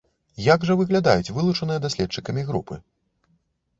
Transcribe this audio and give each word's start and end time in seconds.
Як 0.43 0.63
жа 0.69 0.77
выглядаюць 0.79 1.33
вылучаныя 1.37 1.79
даследчыкамі 1.85 2.47
групы? 2.51 2.83